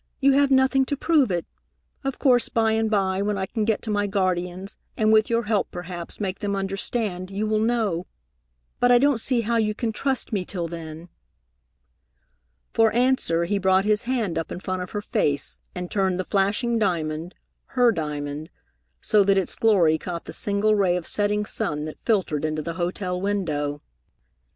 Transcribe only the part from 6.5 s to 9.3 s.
understand, you will know, but I don't